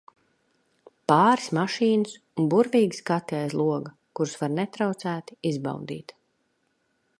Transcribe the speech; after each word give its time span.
Pāris 1.11 1.49
mašīnas 1.57 2.15
un 2.43 2.47
burvīgi 2.55 2.99
skati 3.01 3.37
aiz 3.41 3.55
loga, 3.61 3.93
kurus 4.19 4.35
var 4.45 4.53
netraucēti 4.57 5.41
izbaudīt. 5.53 6.19